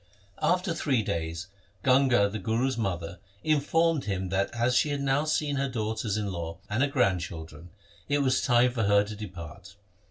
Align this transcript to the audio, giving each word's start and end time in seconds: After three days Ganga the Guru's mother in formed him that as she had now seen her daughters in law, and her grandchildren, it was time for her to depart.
After 0.41 0.73
three 0.73 1.03
days 1.03 1.45
Ganga 1.83 2.27
the 2.27 2.39
Guru's 2.39 2.75
mother 2.75 3.19
in 3.43 3.59
formed 3.59 4.05
him 4.05 4.29
that 4.29 4.49
as 4.51 4.75
she 4.75 4.89
had 4.89 5.01
now 5.01 5.25
seen 5.25 5.57
her 5.57 5.69
daughters 5.69 6.17
in 6.17 6.31
law, 6.31 6.57
and 6.71 6.81
her 6.81 6.89
grandchildren, 6.89 7.69
it 8.09 8.23
was 8.23 8.41
time 8.41 8.71
for 8.71 8.85
her 8.85 9.03
to 9.03 9.15
depart. 9.15 9.75